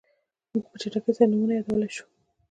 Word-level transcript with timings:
موږ 0.51 0.65
په 0.71 0.75
چټکۍ 0.81 1.11
سره 1.17 1.29
نومونه 1.31 1.53
یادولی 1.55 1.89
شو. 1.95 2.05